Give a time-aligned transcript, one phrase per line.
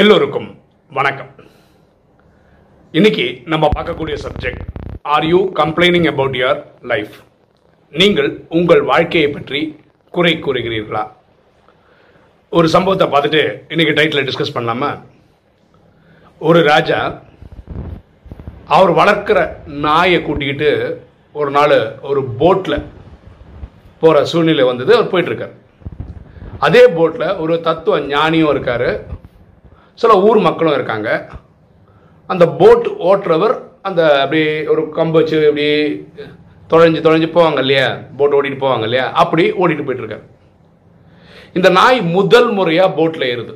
[0.00, 0.46] எல்லோருக்கும்
[0.96, 1.30] வணக்கம்.
[2.98, 4.62] இன்னைக்கு நம்ம பார்க்கக்கூடிய subject
[5.14, 6.60] are you complaining about your
[6.92, 7.14] life
[7.92, 9.60] நீங்கள் உங்கள் வாழ்க்கையை பற்றி
[10.14, 11.04] குறை கூறுகிறீர்களா?
[12.58, 13.42] ஒரு சம்பவத்தை பார்த்துட்டு
[13.72, 14.90] இன்னைக்கு டைட்டில் டிஸ்கஸ் பண்ணலாமா?
[16.38, 17.00] ஒரு ராஜா
[18.76, 19.40] அவர் வளர்க்குற
[19.86, 20.72] நாயை கூட்டிக்கிட்டு
[21.32, 21.78] ஒரு நாள்
[22.10, 22.86] ஒரு போட்டில்
[24.02, 25.56] போகிற சூழ்நிலை வந்தது அவர் போயிட்டுருக்கார்
[26.68, 28.90] அதே போட்டில் ஒரு தத்துவ ஞானியும் இருக்கார்.
[29.94, 31.28] சில ஊர் மக்களும் இருக்காங்க.
[32.26, 35.66] அந்த போட் ஓட்டுறவர் அந்த அப்படியே ஒரு கம்பு வச்சு இப்படி
[36.70, 37.98] தொலைஞ்சு தொலைஞ்சு போவாங்க இல்லையா?
[38.16, 39.12] போட் ஓட்டிட்டு போவாங்க இல்லையா?
[39.12, 40.24] அப்படி ஓடிட்டு போயிட்டுருக்காரு
[41.52, 43.54] இந்த நாய் முதல் முறையாக போட்டில் ஏறுது.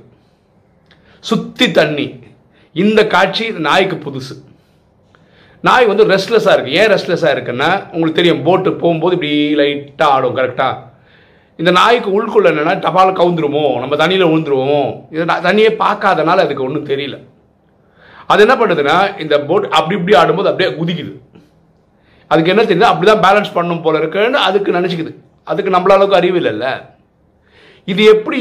[1.19, 2.07] சுத்தி தண்ணி.
[2.73, 4.35] இந்த காட்சி நாய்க்கு புதுசு.
[5.61, 10.86] நாய் வந்து ரெஸ்ட்லெஸ்ஸாக இருக்குது ஏன் ரெஸ்ட்லெஸ்ஸாக இருக்குன்னா உங்களுக்கு தெரியும் போட்டு போகும்போது இப்படி லைட்டாக ஆடும் கரெக்டாக
[11.57, 13.79] இந்த நாய்க்கு உள்குள்ள என்னென்னா டபால் கவுந்துருமோ?
[13.79, 14.81] நம்ம தண்ணியில் விழுந்துருவோமோ?
[15.11, 17.17] இது தண்ணியே பார்க்காதனால அதுக்கு ஒன்றும் தெரியல.
[18.27, 21.13] அது என்ன பண்ணுதுன்னா இந்த போட் அப்படி இப்படி ஆடும்போது அப்படியே குதிக்குது.
[22.27, 22.91] அதுக்கு என்ன தெரியுது?
[22.93, 25.15] அப்படி தான் பேலன்ஸ் பண்ணும் போல இருக்குன்னு அதுக்கு நினச்சிக்குது.
[25.45, 26.83] அதுக்கு நம்மள அளவுக்கு அறிவு இல்லைல்ல.
[27.85, 28.41] இது எப்படி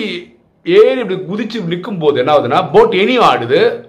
[0.63, 3.83] ஏறி இப்படி குதிச்சு நிற்கும் போது என்ன ஆகுதுன்னா போட் இனியும் ஆடுது.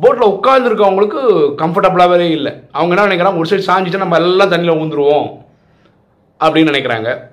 [0.00, 1.20] போட்டில் உட்காந்துருக்கவங்களுக்கு
[1.62, 2.52] கம்ஃபர்டபுளாகவே இல்லை.
[2.72, 3.38] அவங்க என்ன நினைக்கிறாங்க?
[3.38, 5.28] ஒரு சைடு சாஞ்சிட்டு நம்ம எல்லாம் தண்ணியில் ஊந்துருவோம்
[6.40, 7.32] அப்படின்னு நினைக்கிறாங்க.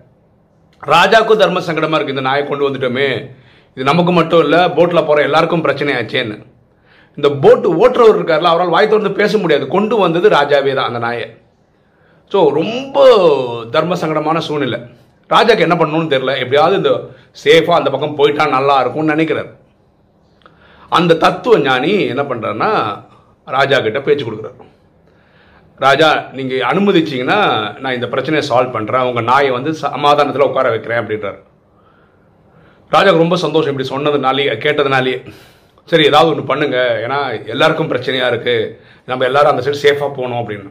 [0.93, 3.09] ராஜாவுக்கும் தர்ம சங்கடமாக இருக்குது இந்த நாயை கொண்டு வந்துட்டோமே.
[3.75, 6.38] இது நமக்கு மட்டும் இல்லை போட்டில் போகிற எல்லாருக்கும் பிரச்சனையாச்சேன்னு
[7.17, 9.65] இந்த போட்டு ஓட்டுறவர் இருக்கார்ல அவரால் வாய் திறந்து பேச முடியாது.
[9.75, 11.27] கொண்டு வந்தது ராஜாவே தான் அந்த நாயை.
[12.31, 12.97] ஸோ ரொம்ப
[13.75, 14.79] தர்ம சங்கடமான சூழ்நிலை.
[15.35, 16.33] ராஜாக்கு என்ன பண்ணணும்னு தெரியல.
[16.43, 16.91] எப்படியாவது இந்த
[17.43, 19.51] சேஃபாக அந்த பக்கம் போயிட்டா நல்லா இருக்கும்னு நினைக்கிறார்.
[20.97, 22.71] அந்த தத்துவ ஞானி என்ன பண்ணுறாருன்னா
[23.57, 24.57] ராஜா கிட்ட பேச்சு கொடுக்குறாரு.
[25.83, 27.37] ராஜா நீங்கள் அனுமதிச்சிங்கன்னா
[27.83, 31.39] நான் இந்த பிரச்சனையை சால்வ் பண்ணுறேன் உங்கள் நாயை வந்து சமாதானத்தில் உட்கார வைக்கிறேன் அப்படின்றாரு.
[32.95, 35.15] ராஜாவுக்கு ரொம்ப சந்தோஷம் இப்படி சொன்னதுனாலே கேட்டதுனாலே.
[35.91, 36.77] சரி ஏதாவது ஒன்று பண்ணுங்க.
[37.05, 37.19] ஏன்னா
[37.53, 38.69] எல்லாருக்கும் பிரச்சனையாக இருக்குது
[39.09, 40.69] நம்ம எல்லாரும் அந்த சைடு சேஃபாக போகணும் அப்படின்னு.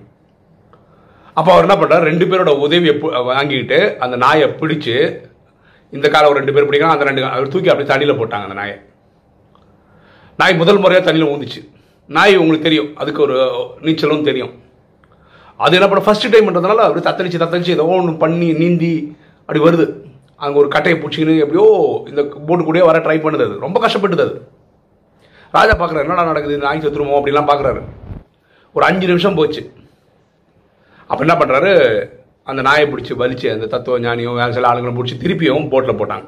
[1.38, 2.94] அப்போ அவர் என்ன பண்ணுறாரு ரெண்டு பேரோட உதவியை
[3.32, 4.96] வாங்கிக்கிட்டு அந்த நாயை பிடிச்சு
[5.96, 8.78] இந்த காலம் ஒரு ரெண்டு பேர் பிடிக்கலாம் அந்த ரெண்டு அவர் தூக்கி அப்படியே தண்ணியில் போட்டாங்க அந்த நாயை.
[10.40, 11.60] நாய் முதல் முறையாக தண்ணியில் ஊந்துச்சு.
[12.16, 12.90] நாய் உங்களுக்கு தெரியும்.
[13.02, 13.36] அதுக்கு ஒரு
[13.86, 14.52] நீச்சலும் தெரியும்.
[15.60, 19.86] அது என்ன பண்ண ஃபர்ஸ்ட் டைம்ன்றதுனால அப்படி தத்தளிச்சு தத்தளிச்சு ஏதோ ஒன்று பண்ணி நீந்தி அப்படி வருது.
[20.36, 21.66] அங்கே ஒரு கட்டையை பிடிச்சிக்கின்னு எப்படியோ
[22.08, 23.58] இந்த போட்டு கூடயே வர ட்ரை பண்ணுது அது.
[23.58, 24.34] ரொம்ப கஷ்டப்பட்டுது அது.
[25.54, 26.58] ராஜா பார்க்குறாரு என்னடா நடக்குது?
[26.58, 27.80] நாய் செத்துருமோ அப்படிலாம் பார்க்குறாரு
[28.74, 29.62] ஒரு அஞ்சு நிமிஷம் போச்சு.
[31.06, 31.72] அப்போ என்ன பண்ணுறாரு
[32.42, 36.26] அந்த நாயை பிடிச்சி வலிச்சு அந்த தத்துவ ஞானியும் வேறு சில ஆளுங்களும் பிடிச்சி திருப்பியும் போட்டில் போட்டாங்க.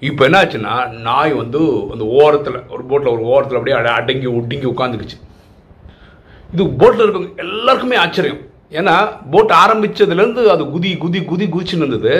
[0.00, 1.60] இப்போ என்ன ஆச்சுன்னா நாய் வந்து
[1.92, 5.18] அந்த ஓரத்தில் ஒரு போட்டில் ஒரு ஓரத்தில் அப்படியே அட- அடங்கி ஒடுங்கி உட்காந்துக்குச்சு
[6.52, 8.42] இது போட்டில் இருக்கவங்க எல்லாருக்குமே ஆச்சரியம்.
[8.78, 8.94] ஏன்னா
[9.32, 12.14] போட் ஆரம்பித்ததுலேருந்து அது குதி குதி குதி குதிச்சுன்னு இருந்தது.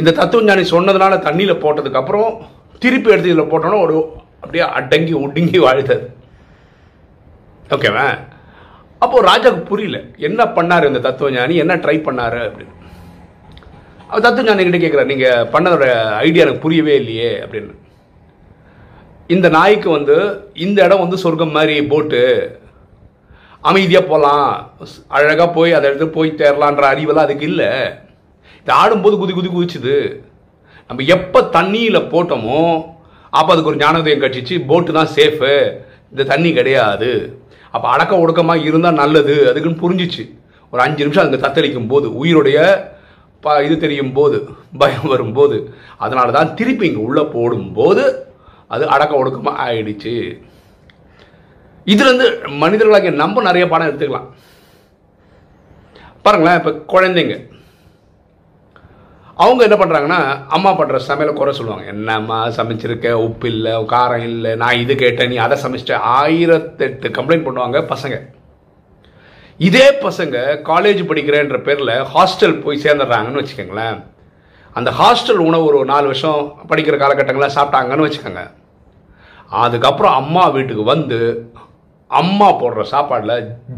[0.00, 2.30] இந்த தத்துவஞானி சொன்னதுனால தண்ணியில் போட்டதுக்கப்புறம்
[2.82, 3.96] திருப்பி எடுத்து இதில் போட்டோன்னா ஒரு
[4.42, 6.06] அப்படியே அடங்கி ஒடுங்கி வாழ்த்தது
[7.74, 8.06] ஓகேவா
[9.04, 9.98] அப்போது ராஜாவுக்கு புரியல.
[10.28, 11.54] என்ன பண்ணார் இந்த தத்துவஞானி?
[11.62, 12.74] என்ன ட்ரை பண்ணாரு அப்படின்னு.
[14.08, 15.86] அவர் தத்துவஞானி கிட்டே கேட்குறாரு நீங்கள் பண்ணதோட
[16.26, 17.72] ஐடியா எனக்கு புரியவே இல்லையே அப்படின்னு.
[19.30, 20.16] இந்த நாய்க்கு வந்து
[20.64, 22.22] இந்த இடம் வந்து சொர்க்கம் மாதிரி போட்டு
[23.68, 24.48] அமைதியாக போகலாம்
[25.16, 27.68] அழகாக போய் அதை எடுத்து போய் தேரலான்ற அறிவெல்லாம் அதுக்கு இல்லை.
[28.62, 29.96] இது ஆடும்போது குதி குதி குதிச்சுது.
[30.90, 32.60] நம்ம எப்போ தண்ணியில் போட்டோமோ
[33.32, 35.54] அப்போ அதுக்கு ஒரு ஞானோதயம் கட்சிச்சு போட்டு தான் சேஃபு
[36.12, 37.12] இந்த தண்ணி கிடையாது.
[37.74, 39.36] அப்போ அடக்க ஒடுக்கமாக இருந்தால் நல்லது.
[39.52, 40.24] அதுக்குன்னு புரிஞ்சிச்சு.
[40.72, 42.58] ஒரு அஞ்சு நிமிஷம் அதுங்க தத்தளிக்கும் போது உயிருடைய
[43.44, 44.36] ப இது தெரியும் போது
[44.82, 45.56] பயம் வரும்போது
[46.04, 48.04] அதனால தான் திருப்பி இங்கே உள்ளே போடும்போது
[48.68, 50.42] அது அடக்க ஒடுக்கமாக ஆயிடுச்சு.
[51.86, 54.28] இதுலேருந்து மனிதர்களாகிய நம்ம நிறைய பாடம் எடுத்துக்கலாம்.
[56.22, 57.52] பாருங்களேன் இப்போ குழந்தைங்க.
[59.34, 61.86] அவங்க என்ன பண்ணுறாங்கன்னா அம்மா பண்ணுற சமையலை குறை சொல்லுவாங்க.
[61.86, 63.12] என்னம்மா சமைச்சிருக்க?
[63.12, 64.54] உப்பு இல்லை காரம் இல்லை.
[64.54, 65.98] நான் இது கேட்டேன் நீ அதை சமைச்சிட்ட.
[66.20, 68.18] ஆயிரத்தெட்டு கம்ப்ளைண்ட் பண்ணுவாங்க பசங்க.
[69.58, 70.36] இதே பசங்க
[70.70, 74.02] காலேஜ் படிக்கிறேன்ற பேரில் ஹாஸ்டல் போய் சேர்ந்துடுறாங்கன்னு வச்சுக்கோங்களேன்.
[74.78, 76.40] அந்த ஹாஸ்டல் உணவு ஒரு நாலு வருஷம்
[76.70, 78.42] படிக்கிற காலகட்டங்களில் சாப்பிட்டாங்கன்னு வச்சுக்கோங்க.
[79.62, 81.18] அதுக்கப்புறம் அம்மா வீட்டுக்கு வந்து
[82.10, 83.34] அம்மா போடுற சாப்பாடில்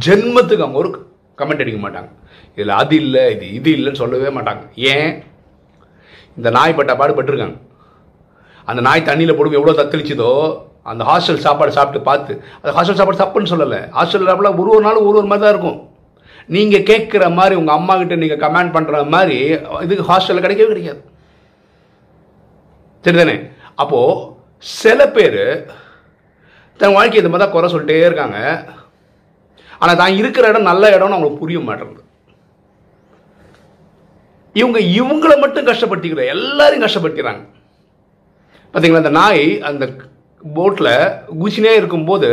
[0.07, 0.91] ஜென்மத்துக்கு அவங்க ஒரு
[1.41, 2.11] கமெண்ட் அடிக்க மாட்டாங்க.
[2.55, 4.63] இதில் அது இல்லை இது இது இல்லைன்னு சொல்லவே மாட்டாங்க.
[4.93, 5.11] ஏன்?
[6.37, 7.59] இந்த நாய் பட்டா பாடுபட்டிருக்காங்க.
[8.69, 10.31] அந்த நாய் தண்ணியில் போடும் எவ்வளோ தத்தளிச்சதோ
[10.91, 12.33] அந்த ஹாஸ்டல் சாப்பாடு சாப்பிட்டு பார்த்து
[12.63, 13.81] அந்த ஹாஸ்டல் சாப்பாடு தப்புன்னு சொல்லலை.
[13.99, 15.79] ஹாஸ்டல் சாப்பாடு ஒரு ஒரு நாளும் ஒரு ஒரு மாதிரி தான் இருக்கும்.
[16.55, 19.39] நீங்கள் கேட்குற மாதிரி உங்கள் அம்மா கிட்ட நீங்கள் கமெண்ட் பண்ணுற மாதிரி
[19.85, 21.03] இதுக்கு ஹாஸ்டலில் கிடைக்கவே கிடைக்காது.
[23.05, 23.37] சரிதானே
[23.83, 24.23] அப்போது
[24.81, 25.43] சில பேர்
[26.81, 28.39] தன் வாழ்க்கை இந்த மாதிரி தான் குறை சொல்லிட்டே இருக்காங்க.
[29.83, 32.03] ஆனால் தான் இருக்கிற இடம் நல்ல இடம்னு அவங்களுக்கு புரிய மாட்டேங்குது.
[34.61, 37.43] இவங்க இவங்கள மட்டும் கஷ்டப்படுத்திக்கிற எல்லாரையும் கஷ்டப்படுத்திக்கிறாங்க.
[38.71, 39.85] பார்த்தீங்களா அந்த நாய் அந்த
[40.57, 40.95] போட்டில்
[41.43, 42.31] குச்சினே இருக்கும்போது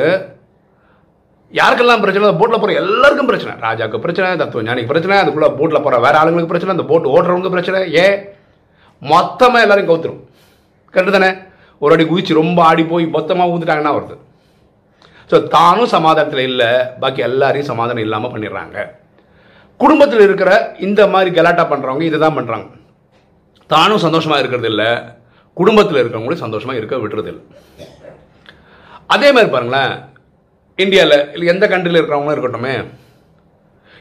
[1.60, 2.28] யாருக்கெல்லாம் பிரச்சனை?
[2.28, 3.54] அந்த போட்டில் போகிற எல்லாருக்கும் பிரச்சனை.
[3.66, 7.80] ராஜாவுக்கு பிரச்சனை தத்துவ ஞானிக்கு பிரச்சனை அதுக்குள்ளே போட்டில் போகிற வேறு ஆளுங்களுக்கு பிரச்சனை அந்த போட்டு ஓட்டுறவங்க பிரச்சனை.
[8.04, 8.18] ஏன்?
[9.02, 10.22] மொத்தமாக எல்லாரும் கவுத்துரும்.
[10.94, 11.32] கரெக்டு தானே
[11.82, 14.16] ஒரு அடி குதிச்சு ரொம்ப ஆடி போய் மொத்தமாக ஊந்துட்டாங்கன்னா வருது.
[15.32, 16.70] ஸோ தானும் சமாதானத்தில் இல்லை
[17.02, 18.78] பாக்கி எல்லாரையும் சமாதானம் இல்லாமல் பண்ணிடுறாங்க.
[19.80, 20.52] குடும்பத்தில் இருக்கிற
[20.88, 22.68] இந்த மாதிரி கலாட்டா பண்ணுறவங்க இதை தான் பண்ணுறாங்க
[23.70, 24.90] தானும் சந்தோஷமாக இருக்கிறது இல்லை
[25.58, 27.44] குடும்பத்தில் இருக்கிறவங்களும் சந்தோஷமாக இருக்க விடுறது இல்லை
[29.16, 29.94] அதே மாதிரி பாருங்களேன்
[30.80, 32.76] இந்தியாவில் இல்லை எந்த கண்ட்ரியில் இருக்கிறவங்களும் இருக்கட்டுமே.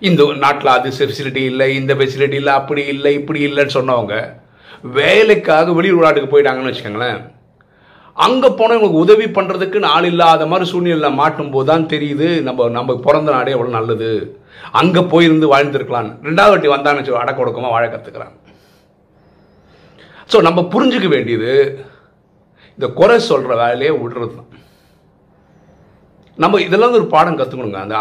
[0.08, 4.16] இந்த நாட்டில் அது ஃபெசிலிட்டி இல்லை இந்த ஃபெசிலிட்டி இல்லை அப்படி இல்லை இப்படி இல்லைன்னு சொன்னவங்க
[4.98, 7.18] வேலைக்காக வெளியூர் நாட்டுக்கு போயிட்டாங்கன்னு வச்சுக்கோங்களேன்.
[8.24, 12.96] அங்கே போனால் இவங்களுக்கு உதவி பண்ணுறதுக்கு ஆள் இல்லாத மாதிரி சூழ்நிலையில் மாட்டும் போது தான் தெரியுது நம்ம நம்ம
[13.06, 14.10] பிறந்த நாடே எவ்வளோ நல்லது.
[14.80, 16.10] அங்கே போயிருந்து வாழ்ந்துருக்கலாம்.
[16.28, 18.36] ரெண்டாவது வாட்டி வந்தான்னு வச்சு அடக்க ஒடுக்கமாக வாழ கற்றுக்கிறாங்க
[20.32, 21.52] ஸோ நம்ம புரிஞ்சுக்க வேண்டியது
[22.78, 24.50] இந்த குறை சொல்கிற வேலையை விடுறது தான்
[26.42, 27.96] நம்ம இதெல்லாம் வந்து ஒரு பாடம் கற்றுக்கணுங்க அந்த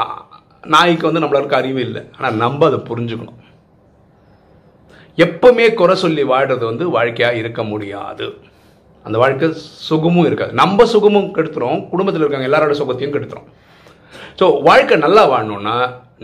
[0.74, 2.01] நாய்க்கு வந்து நம்மளுக்கு அறிவு இல்லை.
[2.18, 3.39] ஆனால் நம்ம அதை புரிஞ்சுக்கணும்.
[5.25, 8.28] எப்பவுமே குறை சொல்லி வாழ்கிறது வந்து வாழ்க்கையாக இருக்க முடியாது.
[9.06, 9.48] அந்த வாழ்க்கை
[9.88, 10.54] சுகமும் இருக்காது.
[10.62, 11.81] நம்ம சுகமும் கெடுத்துரும்.
[11.92, 13.48] குடும்பத்தில் இருக்காங்க எல்லாரோட சுகத்தையும் கெடுத்துரும்.
[14.39, 15.75] ஸோ வாழ்க்கை நல்லா வாழணும்னா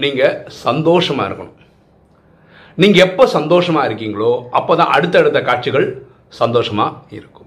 [0.03, 1.57] நீங்கள் சந்தோஷமாக இருக்கணும்.
[2.81, 5.87] நீங்கள் எப்போ சந்தோஷமாக இருக்கீங்களோ அப்போ தான் அடுத்தடுத்த காட்சிகள்
[6.41, 7.46] சந்தோஷமாக இருக்கும்.